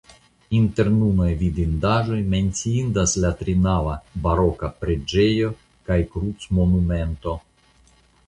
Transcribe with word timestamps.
Inter 0.59 0.87
nunaj 0.93 1.27
vidindaĵoj 1.41 2.17
menciindas 2.31 3.13
la 3.25 3.31
trinava 3.43 3.93
baroka 4.23 4.71
preĝejo 4.79 5.51
kaj 5.91 5.99
krucmonumento. 6.15 7.37